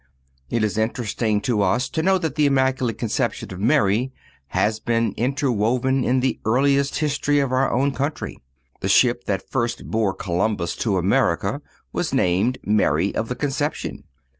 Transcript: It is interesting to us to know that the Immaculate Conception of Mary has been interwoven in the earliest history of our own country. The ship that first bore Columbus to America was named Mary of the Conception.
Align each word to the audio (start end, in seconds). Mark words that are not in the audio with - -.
It 0.49 0.63
is 0.63 0.79
interesting 0.79 1.41
to 1.41 1.61
us 1.61 1.87
to 1.89 2.01
know 2.01 2.17
that 2.17 2.33
the 2.33 2.47
Immaculate 2.47 2.97
Conception 2.97 3.53
of 3.53 3.59
Mary 3.59 4.11
has 4.47 4.79
been 4.79 5.13
interwoven 5.15 6.03
in 6.03 6.21
the 6.21 6.39
earliest 6.43 6.97
history 6.97 7.39
of 7.39 7.51
our 7.51 7.71
own 7.71 7.91
country. 7.91 8.39
The 8.79 8.89
ship 8.89 9.25
that 9.25 9.47
first 9.51 9.91
bore 9.91 10.15
Columbus 10.15 10.75
to 10.77 10.97
America 10.97 11.61
was 11.93 12.15
named 12.15 12.57
Mary 12.63 13.13
of 13.13 13.29
the 13.29 13.35
Conception. 13.35 14.05